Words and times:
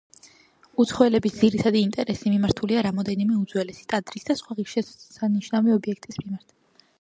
უცხოელების 0.83 1.33
ძირითადი 1.41 1.83
ინტერესი 1.87 2.33
მიმართულია 2.35 2.81
რამდენიმე 2.87 3.37
უძველესი 3.43 3.85
ტაძრის 3.93 4.27
და 4.31 4.37
სხვა 4.41 4.59
ღირსშესანიშნავი 4.63 5.77
ობიექტის 5.77 6.21
მიმართ. 6.25 6.57